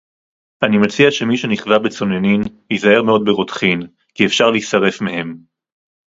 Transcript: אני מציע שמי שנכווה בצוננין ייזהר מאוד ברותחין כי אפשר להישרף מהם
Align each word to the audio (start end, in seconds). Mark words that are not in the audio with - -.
אני 0.63 0.77
מציע 0.77 1.11
שמי 1.11 1.37
שנכווה 1.37 1.79
בצוננין 1.79 2.41
ייזהר 2.71 3.03
מאוד 3.05 3.21
ברותחין 3.25 3.79
כי 4.15 4.25
אפשר 4.25 4.49
להישרף 4.51 5.01
מהם 5.01 5.37